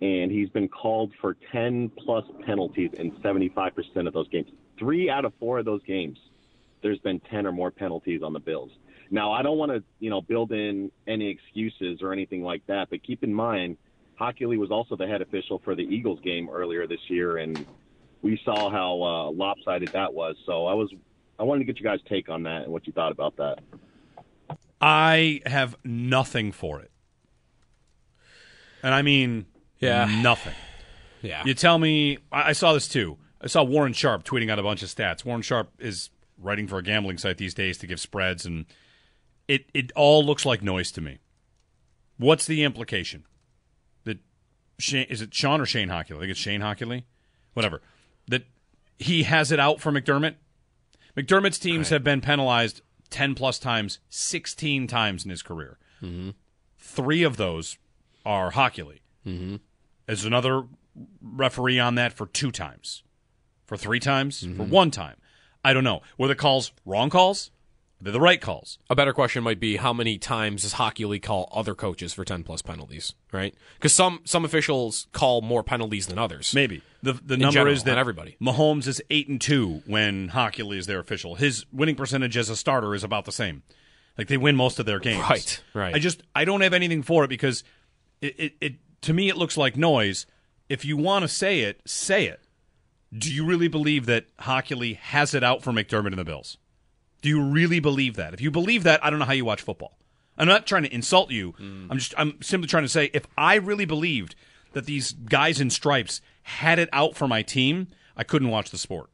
and 0.02 0.32
he's 0.32 0.50
been 0.50 0.68
called 0.68 1.12
for 1.22 1.38
10 1.52 1.92
plus 2.04 2.26
penalties 2.44 2.90
in 2.98 3.12
75% 3.22 4.08
of 4.08 4.14
those 4.14 4.28
games. 4.30 4.50
Three 4.78 5.10
out 5.10 5.26
of 5.26 5.34
four 5.40 5.60
of 5.60 5.66
those 5.66 5.84
games, 5.84 6.18
there's 6.82 7.00
been 7.00 7.20
10 7.32 7.46
or 7.48 7.52
more 7.52 7.72
penalties 7.72 8.22
on 8.24 8.34
the 8.34 8.40
Bills. 8.40 8.72
Now, 9.12 9.32
I 9.32 9.42
don't 9.42 9.58
want 9.58 9.72
to, 9.72 9.84
you 10.00 10.10
know, 10.10 10.22
build 10.22 10.52
in 10.52 10.92
any 11.08 11.30
excuses 11.30 12.02
or 12.02 12.12
anything 12.12 12.44
like 12.44 12.66
that, 12.68 12.90
but 12.90 13.04
keep 13.04 13.24
in 13.24 13.34
mind, 13.34 13.78
Hochuli 14.20 14.58
was 14.58 14.72
also 14.72 14.96
the 14.96 15.08
head 15.08 15.22
official 15.22 15.62
for 15.64 15.76
the 15.76 15.84
Eagles 15.84 16.20
game 16.24 16.50
earlier 16.50 16.88
this 16.88 17.00
year, 17.10 17.38
and 17.38 17.66
we 18.22 18.40
saw 18.44 18.70
how 18.72 19.02
uh, 19.04 19.32
lopsided 19.32 19.90
that 19.94 20.14
was. 20.14 20.36
So 20.46 20.66
I 20.66 20.74
was, 20.74 20.92
I 21.38 21.44
wanted 21.44 21.60
to 21.60 21.66
get 21.66 21.78
you 21.80 21.84
guys' 21.84 22.00
take 22.10 22.30
on 22.30 22.44
that 22.44 22.64
and 22.64 22.72
what 22.72 22.88
you 22.88 22.94
thought 22.94 23.12
about 23.12 23.36
that. 23.38 23.60
I 24.82 25.42
have 25.46 25.78
nothing 25.84 26.52
for 26.52 26.80
it. 26.82 26.92
And 28.84 28.94
I 28.94 29.02
mean, 29.02 29.46
Yeah. 29.80 30.06
nothing. 30.22 30.54
Yeah. 31.22 31.44
You 31.46 31.54
tell 31.54 31.78
me, 31.80 32.20
I 32.32 32.50
I 32.50 32.52
saw 32.54 32.74
this 32.74 32.88
too. 32.88 33.18
I 33.46 33.48
saw 33.48 33.64
Warren 33.64 33.94
Sharp 33.94 34.24
tweeting 34.24 34.50
out 34.50 34.58
a 34.58 34.64
bunch 34.64 34.82
of 34.82 34.90
stats. 34.90 35.24
Warren 35.24 35.44
Sharp 35.44 35.70
is 35.78 36.10
writing 36.42 36.68
for 36.68 36.80
a 36.80 36.84
gambling 36.84 37.20
site 37.20 37.38
these 37.38 37.54
days 37.54 37.78
to 37.78 37.88
give 37.88 38.00
spreads, 38.00 38.44
and 38.44 38.66
it, 39.48 39.70
it 39.72 39.92
all 39.96 40.26
looks 40.26 40.46
like 40.46 40.64
noise 40.64 40.92
to 40.94 41.02
me. 41.02 41.20
What's 42.18 42.48
the 42.48 42.64
implication? 42.64 43.24
That 44.04 44.18
Shane, 44.80 45.06
is 45.10 45.22
it 45.22 45.34
Sean 45.34 45.62
or 45.62 45.66
Shane 45.68 45.90
Hochuli? 45.90 46.18
I 46.18 46.20
think 46.22 46.32
it's 46.32 46.40
Shane 46.40 46.62
Hochuli. 46.62 47.04
Whatever. 47.54 47.82
That 48.28 48.46
he 48.98 49.24
has 49.24 49.52
it 49.52 49.60
out 49.60 49.80
for 49.80 49.92
McDermott. 49.92 50.36
McDermott's 51.16 51.60
teams 51.60 51.90
have 51.90 52.04
been 52.04 52.22
penalized 52.22 52.82
10 53.12 53.36
plus 53.36 53.60
times, 53.60 54.00
16 54.10 54.88
times 54.88 55.24
in 55.24 55.30
his 55.30 55.44
career. 55.44 55.78
Three 56.80 57.22
of 57.22 57.38
those 57.38 57.78
are 58.26 58.52
Hochuli. 58.52 59.00
Mm-hmm. 59.26 59.58
There's 60.08 60.26
another 60.26 60.64
referee 61.22 61.80
on 61.80 61.96
that 61.96 62.14
for 62.14 62.26
two 62.26 62.52
times, 62.52 63.04
for 63.66 63.78
three 63.78 64.00
times, 64.00 64.42
for 64.42 64.48
mm-hmm. 64.48 64.70
one 64.70 64.92
time. 64.92 65.16
I 65.64 65.74
don't 65.74 65.84
know. 65.84 66.02
Were 66.18 66.28
the 66.28 66.36
calls 66.36 66.72
wrong 66.86 67.10
calls? 67.10 67.52
They're 68.02 68.12
the 68.12 68.20
right 68.20 68.42
calls. 68.42 68.78
A 68.90 68.96
better 68.96 69.14
question 69.14 69.44
might 69.44 69.60
be 69.60 69.78
how 69.78 69.94
many 69.94 70.18
times 70.18 70.64
does 70.64 70.74
Hochuli 70.74 71.22
call 71.22 71.50
other 71.52 71.74
coaches 71.74 72.14
for 72.14 72.26
10 72.26 72.44
plus 72.44 72.62
penalties, 72.62 73.16
right? 73.32 73.56
Because 73.76 73.94
some, 73.94 74.20
some 74.26 74.44
officials 74.44 75.08
call 75.12 75.42
more 75.42 75.64
penalties 75.64 76.08
than 76.08 76.20
others. 76.20 76.54
Maybe 76.54 76.84
the 77.02 77.14
the 77.14 77.38
number 77.38 77.54
general, 77.54 77.74
is 77.74 77.84
that 77.86 77.98
everybody. 77.98 78.36
Mahomes 78.42 78.86
is 78.88 79.02
eight 79.10 79.30
and 79.30 79.40
two 79.40 79.82
when 79.88 80.30
Hochuli 80.30 80.78
is 80.78 80.88
their 80.88 81.00
official. 81.00 81.36
His 81.36 81.66
winning 81.72 81.96
percentage 81.96 82.36
as 82.38 82.50
a 82.50 82.56
starter 82.56 82.94
is 82.94 83.04
about 83.04 83.26
the 83.26 83.32
same. 83.32 83.64
Like 84.18 84.28
they 84.28 84.38
win 84.38 84.56
most 84.56 84.80
of 84.80 84.86
their 84.86 85.00
games. 85.00 85.22
Right, 85.30 85.64
right. 85.74 85.96
I 85.96 86.00
just 86.00 86.22
I 86.36 86.46
don't 86.46 86.62
have 86.62 86.74
anything 86.74 87.02
for 87.02 87.24
it 87.24 87.28
because 87.28 87.64
it, 88.22 88.36
it, 88.38 88.54
it 88.62 88.74
to 89.02 89.14
me 89.14 89.30
it 89.30 89.38
looks 89.38 89.58
like 89.58 89.78
noise. 89.78 90.26
If 90.68 90.84
you 90.84 90.98
want 90.98 91.24
to 91.24 91.28
say 91.28 91.62
it, 91.62 91.82
say 91.86 92.26
it. 92.26 92.42
Do 93.18 93.32
you 93.32 93.46
really 93.46 93.68
believe 93.68 94.06
that 94.08 94.26
Hochuli 94.38 94.98
has 94.98 95.34
it 95.34 95.44
out 95.44 95.64
for 95.64 95.72
McDermott 95.72 96.08
and 96.08 96.18
the 96.18 96.26
Bills? 96.26 96.58
Do 97.22 97.30
you 97.30 97.42
really 97.42 97.80
believe 97.80 98.16
that? 98.16 98.34
If 98.34 98.42
you 98.42 98.52
believe 98.52 98.84
that, 98.84 99.04
I 99.04 99.10
don't 99.10 99.20
know 99.20 99.26
how 99.26 99.34
you 99.34 99.46
watch 99.46 99.62
football. 99.62 99.98
I'm 100.38 100.48
not 100.48 100.68
trying 100.68 100.84
to 100.84 100.94
insult 100.94 101.32
you. 101.32 101.54
Mm. 101.54 101.88
I'm 101.90 101.98
just 101.98 102.14
I'm 102.18 102.42
simply 102.42 102.68
trying 102.68 102.84
to 102.84 102.90
say 102.90 103.10
if 103.14 103.26
I 103.38 103.56
really 103.56 103.86
believed 103.86 104.36
that 104.74 104.86
these 104.86 105.14
guys 105.14 105.62
in 105.62 105.70
stripes 105.70 106.22
had 106.44 106.78
it 106.78 106.90
out 106.92 107.16
for 107.16 107.28
my 107.28 107.42
team, 107.42 107.88
I 108.18 108.24
couldn't 108.24 108.50
watch 108.50 108.70
the 108.70 108.78
sport. 108.78 109.10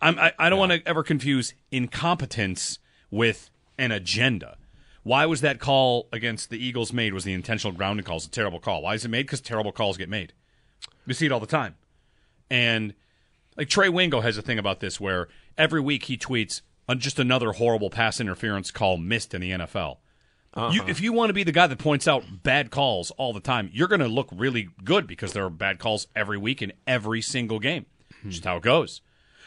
I'm, 0.00 0.18
I, 0.18 0.32
I 0.38 0.48
don't 0.48 0.58
want 0.58 0.72
to 0.72 0.82
ever 0.88 1.02
confuse 1.02 1.52
incompetence 1.70 2.78
with 3.10 3.50
an 3.76 3.92
agenda. 3.92 4.56
Why 5.02 5.26
was 5.26 5.42
that 5.42 5.60
call 5.60 6.08
against 6.12 6.48
the 6.48 6.62
Eagles 6.62 6.92
made? 6.92 7.12
Was 7.12 7.24
the 7.24 7.34
intentional 7.34 7.76
grounding 7.76 8.04
calls 8.04 8.26
a 8.26 8.30
terrible 8.30 8.60
call? 8.60 8.82
Why 8.82 8.94
is 8.94 9.04
it 9.04 9.08
made? 9.08 9.26
Because 9.26 9.42
terrible 9.42 9.72
calls 9.72 9.98
get 9.98 10.08
made. 10.08 10.32
We 11.06 11.12
see 11.12 11.26
it 11.26 11.32
all 11.32 11.40
the 11.40 11.46
time. 11.46 11.76
And 12.50 12.94
like 13.56 13.68
Trey 13.68 13.88
Wingo 13.88 14.20
has 14.20 14.36
a 14.36 14.42
thing 14.42 14.58
about 14.58 14.80
this 14.80 15.00
where 15.00 15.28
every 15.56 15.80
week 15.80 16.04
he 16.04 16.16
tweets 16.16 16.62
on 16.88 16.98
just 16.98 17.18
another 17.18 17.52
horrible 17.52 17.90
pass 17.90 18.20
interference 18.20 18.70
call 18.70 18.96
missed 18.96 19.34
in 19.34 19.40
the 19.40 19.50
NFL. 19.52 19.98
You, 20.56 20.62
uh-huh. 20.62 20.84
if 20.88 21.00
you 21.00 21.12
want 21.12 21.30
to 21.30 21.32
be 21.34 21.44
the 21.44 21.52
guy 21.52 21.68
that 21.68 21.78
points 21.78 22.08
out 22.08 22.24
bad 22.42 22.72
calls 22.72 23.12
all 23.12 23.32
the 23.32 23.40
time, 23.40 23.70
you're 23.72 23.86
going 23.86 24.00
to 24.00 24.08
look 24.08 24.28
really 24.32 24.68
good 24.82 25.06
because 25.06 25.32
there 25.32 25.44
are 25.44 25.50
bad 25.50 25.78
calls 25.78 26.08
every 26.16 26.38
week 26.38 26.60
in 26.60 26.72
every 26.88 27.22
single 27.22 27.60
game. 27.60 27.86
Hmm. 28.22 28.30
Just 28.30 28.44
how 28.44 28.56
it 28.56 28.64
goes. 28.64 29.00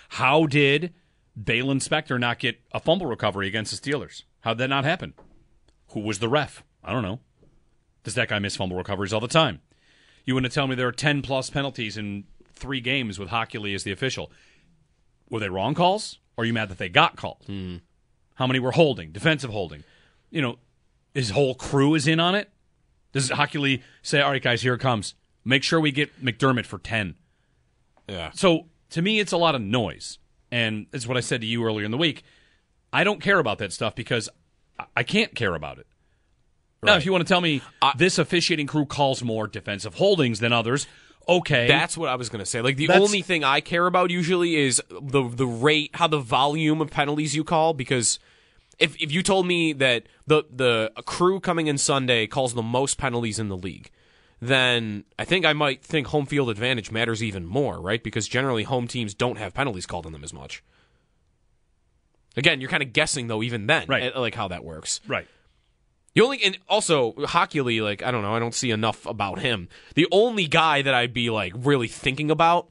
How 0.10 0.45
did 0.45 0.93
Baylon 1.38 1.86
Spector 1.86 2.17
not 2.17 2.39
get 2.39 2.62
a 2.72 2.79
fumble 2.79 3.05
recovery 3.05 3.48
against 3.48 3.83
the 3.83 3.91
Steelers? 3.91 4.24
How 4.41 4.51
did 4.53 4.60
that 4.60 4.69
not 4.69 4.86
happen? 4.86 5.13
Who 5.89 6.00
was 6.00 6.19
the 6.19 6.29
ref? 6.29 6.63
I 6.81 6.93
don't 6.93 7.03
know. 7.03 7.19
Does 8.03 8.15
that 8.15 8.29
guy 8.29 8.39
miss 8.39 8.55
fumble 8.55 8.77
recoveries 8.77 9.12
all 9.12 9.19
the 9.19 9.27
time? 9.27 9.60
You 10.24 10.36
want 10.36 10.45
to 10.45 10.51
tell 10.51 10.67
me 10.67 10.75
there 10.75 10.88
are 10.88 10.93
10 10.93 11.22
plus 11.22 11.50
penalties 11.50 11.98
in 11.98 12.24
three 12.63 12.79
games 12.82 13.20
with 13.20 13.29
Hochuli 13.29 13.75
as 13.75 13.84
the 13.84 13.91
official? 13.91 14.32
Were 15.29 15.39
they 15.41 15.50
wrong 15.50 15.75
calls? 15.75 16.20
Or 16.38 16.43
are 16.43 16.46
you 16.46 16.53
mad 16.53 16.70
that 16.70 16.77
they 16.77 16.89
got 16.89 17.15
called? 17.17 17.43
Hmm. 17.46 17.77
How 18.36 18.48
many 18.48 18.60
were 18.60 18.72
holding, 18.72 19.12
defensive 19.12 19.51
holding? 19.51 19.84
You 20.32 20.41
know, 20.41 20.58
his 21.13 21.29
whole 21.32 21.53
crew 21.53 21.93
is 21.93 22.08
in 22.08 22.20
on 22.20 22.34
it. 22.36 22.50
Does 23.12 23.29
Hochuli 23.29 23.84
say, 24.01 24.22
all 24.22 24.32
right, 24.32 24.41
guys, 24.41 24.62
here 24.63 24.74
it 24.74 24.79
comes. 24.79 25.13
Make 25.46 25.62
sure 25.62 25.79
we 25.79 25.91
get 25.91 26.24
McDermott 26.24 26.65
for 26.65 26.79
10. 26.79 27.15
Yeah. 28.08 28.32
So 28.34 28.65
to 28.91 29.01
me, 29.01 29.20
it's 29.20 29.32
a 29.34 29.38
lot 29.38 29.53
of 29.55 29.62
noise. 29.62 30.17
And 30.51 30.88
it's 30.93 31.05
what 31.05 31.17
I 31.17 31.20
said 31.20 31.41
to 31.41 31.48
you 31.48 31.63
earlier 31.65 31.86
in 31.86 31.91
the 31.91 31.98
week. 31.98 32.24
I 32.91 33.03
don't 33.03 33.22
care 33.22 33.39
about 33.39 33.58
that 33.60 33.74
stuff 33.74 33.93
because 33.93 34.29
I- 34.79 34.86
I 34.98 35.03
can't 35.03 35.36
care 35.36 35.53
about 35.53 35.77
it. 35.79 35.88
Now, 36.82 36.96
if 36.98 37.05
you 37.05 37.12
want 37.13 37.25
to 37.25 37.27
tell 37.32 37.39
me 37.39 37.62
this 37.96 38.17
officiating 38.20 38.67
crew 38.67 38.86
calls 38.86 39.24
more 39.24 39.48
defensive 39.48 39.93
holdings 39.96 40.39
than 40.39 40.51
others, 40.51 40.86
okay. 41.27 41.68
That's 41.68 41.98
what 41.98 42.10
I 42.10 42.15
was 42.15 42.30
going 42.30 42.39
to 42.39 42.46
say. 42.46 42.62
Like 42.62 42.77
the 42.77 42.88
That's- 42.88 43.01
only 43.06 43.22
thing 43.22 43.44
I 43.44 43.62
care 43.62 43.86
about 43.88 44.12
usually 44.12 44.56
is 44.56 44.82
the 44.89 45.27
the 45.27 45.48
rate, 45.48 45.92
how 45.96 46.08
the 46.08 46.20
volume 46.20 46.82
of 46.82 46.89
penalties 46.92 47.36
you 47.36 47.44
call. 47.44 47.74
Because 47.74 48.20
if 48.80 48.96
if 49.01 49.12
you 49.12 49.24
told 49.24 49.46
me 49.48 49.74
that 49.74 50.03
the 50.27 50.44
the 50.51 50.92
crew 51.06 51.39
coming 51.39 51.68
in 51.68 51.77
Sunday 51.77 52.27
calls 52.27 52.53
the 52.53 52.63
most 52.63 52.98
penalties 52.98 53.39
in 53.39 53.48
the 53.50 53.58
league, 53.58 53.89
then 54.42 55.06
I 55.18 55.25
think 55.25 55.46
I 55.46 55.53
might 55.53 55.84
think 55.84 56.08
home 56.08 56.25
field 56.25 56.50
advantage 56.50 56.92
matters 56.92 57.24
even 57.24 57.46
more, 57.46 57.80
right? 57.80 58.03
Because 58.03 58.27
generally 58.27 58.63
home 58.63 58.88
teams 58.88 59.13
don't 59.13 59.38
have 59.38 59.53
penalties 59.53 59.86
called 59.86 60.06
on 60.06 60.12
them 60.12 60.24
as 60.24 60.34
much. 60.34 60.63
Again, 62.36 62.60
you're 62.62 62.70
kind 62.70 62.82
of 62.84 62.94
guessing 62.94 63.27
though, 63.27 63.44
even 63.44 63.68
then, 63.68 63.86
Right. 63.88 64.03
at, 64.03 64.18
like 64.18 64.34
how 64.36 64.48
that 64.48 64.63
works. 64.63 65.00
right. 65.08 65.27
The 66.15 66.22
only 66.22 66.43
and 66.43 66.58
also 66.70 67.13
Hochuli, 67.13 67.82
like 67.82 68.03
I 68.03 68.12
don't 68.12 68.22
know, 68.22 68.36
I 68.36 68.39
don't 68.39 68.53
see 68.53 68.72
enough 68.72 69.05
about 69.05 69.39
him. 69.39 69.67
The 69.96 70.08
only 70.12 70.48
guy 70.48 70.82
that 70.82 70.93
I'd 70.93 71.13
be 71.13 71.29
like 71.29 71.53
really 71.55 71.88
thinking 71.88 72.29
about, 72.29 72.70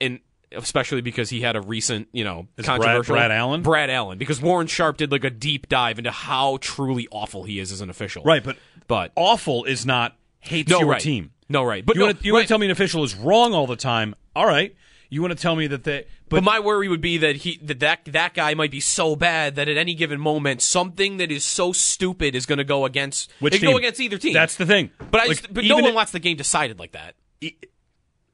and 0.00 0.18
especially 0.52 1.00
because 1.00 1.30
he 1.30 1.40
had 1.40 1.54
a 1.54 1.60
recent, 1.60 2.08
you 2.12 2.24
know, 2.24 2.48
Is 2.56 2.66
Brad- 2.66 2.80
controversial 2.80 3.14
Brad 3.14 3.30
Allen? 3.30 3.62
Brad 3.62 3.90
Allen, 3.90 4.18
because 4.18 4.42
Warren 4.42 4.66
Sharp 4.66 4.96
did 4.96 5.12
like 5.12 5.22
a 5.24 5.30
deep 5.30 5.68
dive 5.68 5.98
into 5.98 6.10
how 6.10 6.58
truly 6.60 7.06
awful 7.12 7.44
he 7.44 7.60
is 7.60 7.70
as 7.70 7.80
an 7.80 7.90
official. 7.90 8.24
Right, 8.24 8.42
but 8.42 8.56
But 8.88 9.12
awful 9.14 9.64
is 9.64 9.86
not 9.86 10.16
hates 10.40 10.70
no, 10.70 10.80
your 10.80 10.88
right. 10.88 11.00
team. 11.00 11.30
No, 11.48 11.62
right. 11.62 11.84
But 11.86 11.94
you 11.96 12.00
no, 12.00 12.06
want 12.06 12.22
to 12.22 12.30
want 12.32 12.40
right. 12.40 12.42
to 12.42 12.48
tell 12.48 12.58
me 12.58 12.66
an 12.66 12.72
official 12.72 13.04
is 13.04 13.14
wrong 13.14 13.54
all 13.54 13.66
the 13.68 13.76
time? 13.76 14.14
All 14.34 14.46
right. 14.46 14.74
You 15.10 15.20
want 15.22 15.36
to 15.36 15.40
tell 15.40 15.56
me 15.56 15.66
that 15.66 15.84
they 15.84 16.06
But, 16.28 16.36
but, 16.36 16.44
my 16.44 16.60
worry 16.60 16.88
would 16.88 17.00
be 17.00 17.18
that 17.18 17.36
he 17.36 17.58
that, 17.62 17.80
that 17.80 18.04
that 18.06 18.34
guy 18.34 18.54
might 18.54 18.70
be 18.70 18.80
so 18.80 19.16
bad 19.16 19.56
that 19.56 19.68
at 19.68 19.76
any 19.76 19.94
given 19.94 20.20
moment 20.20 20.62
something 20.62 21.16
that 21.18 21.32
is 21.32 21.44
so 21.44 21.72
stupid 21.72 22.34
is 22.34 22.46
going 22.46 22.58
to 22.58 22.64
go 22.64 22.84
against 22.84 23.30
which 23.40 23.56
it 23.56 23.60
go 23.60 23.76
against 23.76 24.00
either 24.00 24.18
team. 24.18 24.32
That's 24.32 24.56
the 24.56 24.66
thing. 24.66 24.90
but 25.10 25.20
I 25.20 25.26
Like, 25.26 25.40
just, 25.42 25.52
but 25.52 25.64
no 25.64 25.78
one 25.78 25.94
wants 25.94 26.12
the 26.12 26.20
game 26.20 26.36
decided 26.36 26.78
like 26.78 26.92
that. 26.92 27.16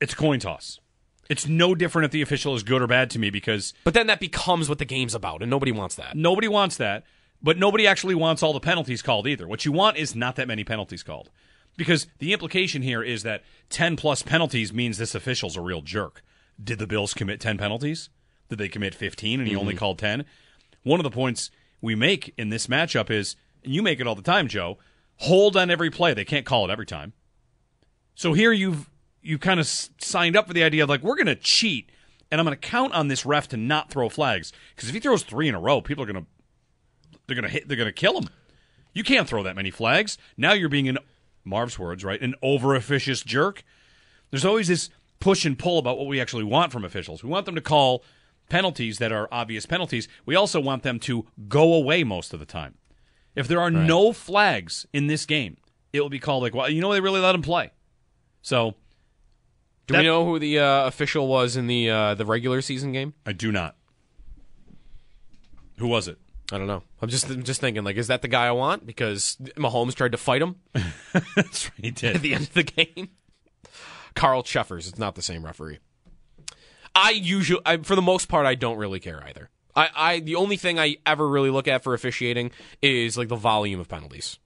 It's 0.01 0.13
a 0.13 0.17
coin 0.17 0.39
toss. 0.39 0.79
It's 1.29 1.49
no 1.49 1.75
different 1.75 2.05
if 2.05 2.11
the 2.13 2.23
official 2.23 2.55
is 2.55 2.63
good 2.63 2.83
or 2.83 2.87
bad 2.87 3.11
to 3.11 3.19
me 3.19 3.31
because 3.31 3.73
But 3.83 3.95
then 3.95 4.07
that 4.07 4.21
becomes 4.21 4.69
what 4.69 4.79
the 4.79 4.85
game's 4.85 5.15
about, 5.15 5.43
and 5.43 5.51
nobody 5.51 5.73
wants 5.73 5.97
that. 5.97 6.15
nobody 6.15 6.47
wants 6.49 6.77
that. 6.77 7.05
But 7.43 7.59
nobody 7.59 7.87
actually 7.87 8.15
wants 8.15 8.43
all 8.43 8.53
the 8.53 8.61
penalties 8.61 9.03
called 9.03 9.27
either. 9.27 9.47
What 9.47 9.65
you 9.65 9.73
want 9.73 9.99
is 9.99 10.15
not 10.15 10.37
that 10.37 10.49
many 10.49 10.65
penalties 10.65 11.03
called. 11.03 11.31
Because 11.77 12.07
the 12.19 12.33
implication 12.33 12.81
here 12.83 13.03
is 13.03 13.23
that 13.25 13.43
10 13.69 13.97
plus 13.97 14.23
penalties 14.23 14.73
means 14.73 14.97
this 14.97 15.15
official's 15.15 15.57
a 15.57 15.61
real 15.61 15.83
jerk. 15.83 16.23
Did 16.63 16.79
the 16.79 16.87
Bills 16.87 17.15
commit 17.15 17.41
10 17.41 17.59
penalties? 17.59 18.09
Did 18.49 18.59
they 18.59 18.69
commit 18.69 18.95
15 18.95 19.41
and 19.41 19.49
he 19.49 19.57
only 19.57 19.73
mm-hmm. 19.73 19.79
called 19.79 19.99
10? 19.99 20.25
One 20.83 21.01
of 21.01 21.05
the 21.05 21.11
points 21.11 21.51
we 21.81 21.95
make 21.95 22.33
in 22.39 22.49
this 22.49 22.67
matchup 22.67 23.11
is, 23.11 23.37
and 23.65 23.75
you 23.75 23.83
make 23.83 24.01
it 24.01 24.07
all 24.07 24.15
the 24.15 24.23
time, 24.23 24.49
Joe, 24.49 24.79
hold 25.17 25.57
on 25.57 25.71
every 25.71 25.91
play. 25.91 26.15
They 26.15 26.25
can't 26.25 26.47
call 26.47 26.65
it 26.65 26.73
every 26.73 26.87
time. 26.87 27.13
So 28.15 28.33
here 28.33 28.53
you've 28.53 28.89
you 29.23 29.39
kind 29.39 29.59
of 29.59 29.67
signed 29.67 30.37
up 30.37 30.47
for 30.47 30.53
the 30.55 30.63
idea 30.63 30.85
of 30.85 30.89
like 30.89 31.03
we're 31.03 31.17
going 31.17 31.27
to 31.27 31.35
cheat 31.35 31.91
and 32.31 32.41
I'm 32.41 32.47
going 32.47 32.57
to 32.57 32.69
count 32.69 32.93
on 32.93 33.09
this 33.09 33.27
ref 33.27 33.49
to 33.49 33.57
not 33.57 33.91
throw 33.91 34.09
flags 34.09 34.53
because 34.75 34.89
if 34.89 34.95
he 34.95 35.01
throws 35.01 35.25
3 35.25 35.49
in 35.49 35.55
a 35.55 35.61
row, 35.61 35.81
people 35.81 36.05
are 36.05 36.07
going 36.07 36.25
to 36.25 36.31
they're 37.27 37.35
going 37.35 37.47
to 37.47 37.51
hit 37.51 37.69
they're 37.69 37.77
going 37.77 37.89
to 37.89 37.93
kill 37.93 38.19
him. 38.19 38.29
You 38.95 39.05
can't 39.05 39.29
throw 39.29 39.43
that 39.43 39.57
many 39.57 39.71
flags. 39.71 40.17
Now 40.37 40.53
you're 40.53 40.69
being 40.69 40.89
an 40.89 40.99
Marv's 41.45 41.79
words, 41.79 42.05
right? 42.05 42.21
An 42.21 42.35
over 42.43 42.75
officious 42.75 43.23
jerk. 43.23 43.63
There's 44.31 44.45
always 44.45 44.69
this 44.69 44.91
push 45.27 45.45
and 45.45 45.59
pull 45.59 45.79
about 45.79 45.99
what 45.99 46.07
we 46.07 46.21
actually 46.21 46.45
want 46.45 46.71
from 46.73 46.85
officials. 46.85 47.25
We 47.25 47.29
want 47.31 47.47
them 47.47 47.57
to 47.57 47.61
call 47.61 48.05
penalties 48.49 48.99
that 48.99 49.11
are 49.11 49.27
obvious 49.33 49.67
penalties. 49.67 50.07
We 50.25 50.37
also 50.37 50.61
want 50.61 50.85
them 50.85 51.01
to 51.01 51.27
go 51.49 51.75
away 51.75 52.05
most 52.05 52.33
of 52.33 52.39
the 52.39 52.47
time. 52.47 52.75
If 53.35 53.49
there 53.49 53.61
are 53.61 53.71
no 53.71 54.13
flags 54.13 54.87
in 54.93 55.09
this 55.09 55.27
game, 55.27 55.57
it 55.93 56.01
will 56.01 56.09
be 56.09 56.21
called 56.21 56.43
like, 56.45 56.55
well, 56.55 56.71
you 56.71 56.81
know, 56.81 56.93
they 56.93 57.01
really 57.01 57.21
let 57.21 57.35
him 57.35 57.43
play. 57.43 57.73
So 58.41 58.75
Do 59.89 59.95
That- 59.95 59.99
we 60.03 60.05
know 60.07 60.25
who 60.25 60.39
the 60.39 60.61
uh, 60.61 60.87
official 60.87 61.27
was 61.27 61.57
in 61.57 61.67
the 61.67 61.91
uh, 61.91 62.15
the 62.15 62.25
regular 62.25 62.61
season 62.63 62.93
game? 62.93 63.15
I 63.27 63.33
do 63.33 63.51
not. 63.51 63.75
Who 65.79 65.89
was 65.89 66.09
it? 66.09 66.19
I 66.53 66.59
don't 66.59 66.67
know. 66.69 66.83
I'm 67.03 67.09
just 67.09 67.29
I'm 67.29 67.43
just 67.43 67.61
thinking 67.61 67.83
like, 67.85 67.97
is 67.97 68.07
that 68.07 68.23
the 68.23 68.29
guy 68.29 68.47
I 68.47 68.53
want? 68.53 68.87
Because 68.87 69.37
Mahomes 69.57 69.95
tried 69.95 70.13
to 70.13 70.19
fight 70.19 70.41
him 70.43 70.57
That's 71.35 71.67
right, 71.71 71.81
he 71.83 71.91
did 72.03 72.17
at 72.17 72.23
the 72.23 72.35
end 72.35 72.45
of 72.45 72.55
the 72.55 72.63
game. 72.63 73.09
Carl 74.17 74.43
Cheffers. 74.43 74.89
It's 74.89 74.99
not 74.99 75.15
the 75.15 75.23
same 75.23 75.45
referee. 75.45 75.79
I 76.95 77.11
usually, 77.11 77.61
I, 77.65 77.77
for 77.79 77.95
the 77.95 78.03
most 78.03 78.29
part, 78.29 78.47
I 78.47 78.55
don't 78.57 78.79
really 78.79 78.99
care 79.01 79.23
either. 79.27 79.51
I, 79.77 79.89
I 79.95 80.21
the 80.21 80.35
only 80.37 80.57
thing 80.57 80.79
I 80.79 80.97
ever 81.07 81.29
really 81.29 81.51
look 81.51 81.69
at 81.69 81.85
for 81.85 81.95
officiating 81.95 82.51
is 82.83 83.17
like 83.19 83.29
the 83.29 83.37
volume 83.37 83.79
of 83.79 83.89
penalties. 83.89 84.39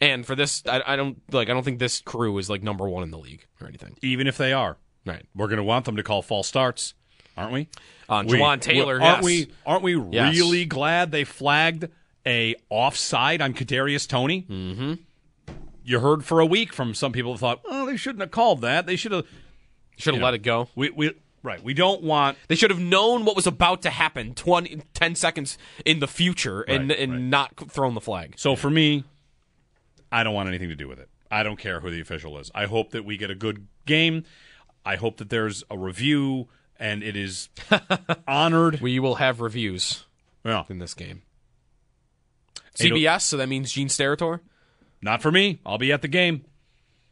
And 0.00 0.24
for 0.24 0.34
this, 0.34 0.62
I, 0.66 0.82
I 0.86 0.96
don't 0.96 1.20
like. 1.32 1.50
I 1.50 1.52
don't 1.52 1.64
think 1.64 1.78
this 1.80 2.00
crew 2.00 2.38
is 2.38 2.48
like 2.48 2.62
number 2.62 2.88
one 2.88 3.02
in 3.02 3.10
the 3.10 3.18
league 3.18 3.44
or 3.60 3.66
anything. 3.66 3.96
Even 4.00 4.26
if 4.26 4.36
they 4.38 4.52
are, 4.52 4.76
Right. 5.04 5.26
we're 5.34 5.48
going 5.48 5.56
to 5.58 5.64
want 5.64 5.84
them 5.86 5.96
to 5.96 6.02
call 6.02 6.22
false 6.22 6.46
starts, 6.48 6.94
aren't 7.36 7.52
we? 7.52 7.68
Uh, 8.08 8.24
We- 8.26 8.38
Jawaan 8.38 8.60
Taylor, 8.60 8.94
aren't 9.02 9.22
yes. 9.22 9.24
we? 9.24 9.48
Aren't 9.66 9.82
we 9.82 10.00
Yes. 10.12 10.34
really 10.36 10.64
glad 10.66 11.10
they 11.10 11.24
flagged 11.24 11.88
a 12.24 12.54
offside 12.70 13.42
on 13.42 13.54
Kadarius 13.54 14.06
Toney? 14.08 14.46
Mm-hmm. 14.48 14.94
You 15.88 16.00
heard 16.00 16.22
for 16.24 16.38
a 16.40 16.44
week 16.46 16.72
from 16.74 16.92
some 16.92 17.12
people 17.12 17.32
who 17.32 17.38
thought, 17.38 17.60
oh, 17.64 17.86
they 17.86 17.96
shouldn't 17.96 18.20
have 18.20 18.30
called 18.30 18.60
that. 18.60 18.84
They 18.86 18.96
should 18.96 19.12
have. 19.12 19.24
Should 19.96 20.14
have 20.14 20.22
let 20.22 20.34
it 20.34 20.40
go. 20.40 20.68
We 20.76 20.90
we 20.90 21.14
right. 21.42 21.62
We 21.64 21.72
don't 21.74 22.02
want. 22.02 22.36
They 22.48 22.54
should 22.56 22.70
have 22.70 22.78
known 22.78 23.24
what 23.24 23.34
was 23.34 23.46
about 23.46 23.82
to 23.82 23.90
happen 23.90 24.34
20, 24.34 24.82
10 24.92 25.14
seconds 25.14 25.56
in 25.86 25.98
the 26.00 26.06
future 26.06 26.60
and 26.60 26.90
Right, 26.90 26.98
and 26.98 27.12
right. 27.12 27.20
not 27.22 27.70
thrown 27.70 27.94
the 27.94 28.00
flag. 28.02 28.34
So 28.36 28.54
for 28.54 28.68
me, 28.70 29.04
I 30.12 30.22
don't 30.24 30.34
want 30.34 30.48
anything 30.48 30.68
to 30.68 30.76
do 30.76 30.86
with 30.88 30.98
it. 31.00 31.08
I 31.30 31.42
don't 31.42 31.58
care 31.58 31.80
who 31.80 31.90
the 31.90 32.00
official 32.00 32.38
is. 32.38 32.50
I 32.54 32.66
hope 32.66 32.90
that 32.90 33.04
we 33.04 33.16
get 33.16 33.30
a 33.30 33.34
good 33.34 33.66
game. 33.86 34.24
I 34.84 34.96
hope 34.96 35.16
that 35.16 35.30
there's 35.30 35.64
a 35.70 35.76
review 35.78 36.48
and 36.78 37.02
it 37.02 37.16
is 37.16 37.48
honored. 38.28 38.80
We 38.80 38.98
will 39.00 39.16
have 39.16 39.40
reviews 39.40 40.04
Yeah. 40.44 40.64
in 40.68 40.78
this 40.78 40.92
game. 40.94 41.22
CBS, 42.78 43.22
so 43.22 43.36
that 43.38 43.48
means 43.48 43.72
Gene 43.72 43.88
Steratore. 43.88 44.40
Not 45.02 45.22
for 45.22 45.30
me. 45.30 45.60
I'll 45.64 45.78
be 45.78 45.92
at 45.92 46.02
the 46.02 46.08
game. 46.08 46.44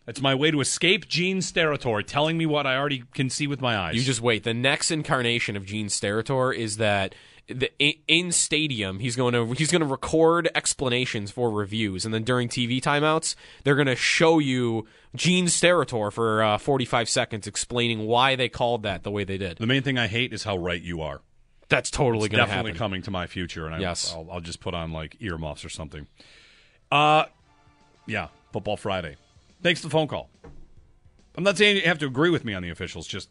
That's 0.07 0.21
my 0.21 0.35
way 0.37 0.53
to 0.53 0.61
escape 0.61 1.09
Gene 1.09 1.39
Steratore, 1.39 2.07
telling 2.07 2.39
me 2.39 2.47
what 2.47 2.65
I 2.67 2.77
already 2.77 3.03
can 3.13 3.29
see 3.29 3.49
with 3.49 3.61
my 3.61 3.77
eyes. 3.77 3.97
You 3.97 4.03
just 4.03 4.21
wait. 4.21 4.45
The 4.45 4.55
next 4.55 4.93
incarnation 4.93 5.57
of 5.57 5.67
Gene 5.67 5.89
Steratore 5.89 6.55
is 6.55 6.77
that 6.77 7.15
the, 7.49 7.71
in, 8.09 8.33
stadium 8.33 8.99
he's 8.99 9.15
going 9.17 9.33
to 9.33 9.53
he's 9.55 9.71
going 9.71 9.81
to 9.81 9.87
record 9.87 10.49
explanations 10.55 11.31
for 11.31 11.51
reviews, 11.51 12.05
and 12.05 12.15
then 12.15 12.23
during 12.25 12.49
TV 12.49 12.81
timeouts 12.81 13.35
they're 13.65 13.75
going 13.75 13.87
to 13.87 13.97
show 13.97 14.39
you 14.39 14.87
Gene 15.15 15.47
Steratore 15.47 16.13
for 16.13 16.43
uh, 16.43 16.59
45 16.59 17.09
seconds 17.09 17.47
explaining 17.47 18.07
why 18.07 18.37
they 18.37 18.49
called 18.49 18.83
that 18.85 19.03
the 19.03 19.11
way 19.11 19.25
they 19.25 19.39
did. 19.39 19.59
the 19.59 19.67
main 19.67 19.83
thing 19.83 19.99
I 19.99 20.07
hate 20.07 20.33
is 20.33 20.45
how 20.45 20.57
right 20.57 20.81
you 20.81 21.03
are. 21.03 21.21
That's 21.69 21.91
totally 21.91 22.29
going 22.29 22.43
to 22.43 22.47
definitely 22.47 22.73
happen. 22.73 22.79
coming 22.79 23.03
to 23.03 23.11
my 23.11 23.27
future, 23.27 23.67
and 23.67 23.75
I, 23.75 23.81
Yes. 23.81 24.13
I'll, 24.15 24.29
I'll 24.31 24.41
just 24.41 24.61
put 24.61 24.73
on 24.75 24.93
like 24.93 25.17
earmuffs 25.21 25.65
or 25.65 25.69
something. 25.69 26.07
Uh, 26.93 27.25
yeah, 28.07 28.29
football 28.53 28.77
Friday. 28.77 29.17
Thanks 29.63 29.81
for 29.81 29.89
the 29.89 29.93
phone 29.93 30.09
call. 30.09 30.31
I'm 31.37 31.45
not 31.45 31.59
saying 31.59 31.77
you 31.77 31.83
have 31.83 31.99
to 31.99 32.07
agree 32.07 32.31
with 32.31 32.45
me 32.45 32.55
on 32.55 32.63
the 32.63 32.71
officials. 32.71 33.07
Just 33.07 33.31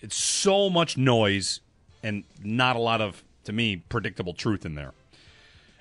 it's 0.00 0.16
so 0.16 0.68
much 0.68 0.96
noise 0.96 1.60
and 2.02 2.24
not 2.42 2.76
a 2.76 2.78
lot 2.78 3.00
of, 3.00 3.22
to 3.44 3.52
me, 3.52 3.76
predictable 3.76 4.34
truth 4.34 4.66
in 4.66 4.74
there. 4.74 4.92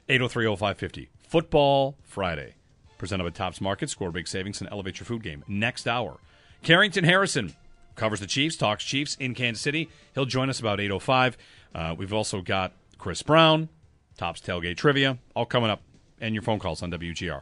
8030550. 0.10 1.08
Football 1.28 1.96
Friday. 2.04 2.56
Presented 2.98 3.24
by 3.24 3.30
Tops 3.30 3.62
Market. 3.62 3.90
Score 3.90 4.12
big 4.12 4.28
savings 4.28 4.62
and 4.62 4.70
elevate 4.72 5.00
your 5.00 5.06
food 5.06 5.24
game. 5.24 5.44
Next 5.48 5.88
hour. 5.88 6.18
Carrington 6.64 7.06
Harrison 7.06 7.56
covers 7.96 8.20
the 8.20 8.28
Chiefs, 8.28 8.56
talks 8.58 8.84
Chiefs 8.84 9.16
in 9.20 9.34
Kansas 9.36 9.62
City. 9.62 9.90
He'll 10.14 10.26
join 10.26 10.50
us 10.50 10.60
about 10.60 10.80
805. 10.80 11.38
Uh, 11.74 11.96
we've 11.98 12.14
also 12.14 12.42
got 12.42 12.74
Chris 12.98 13.22
Brown, 13.22 13.70
Tops 14.18 14.42
Tailgate 14.42 14.78
Trivia, 14.78 15.18
all 15.36 15.46
coming 15.46 15.70
up, 15.70 15.82
and 16.20 16.34
your 16.34 16.42
phone 16.42 16.60
calls 16.60 16.82
on 16.82 16.92
WGR. 16.92 17.42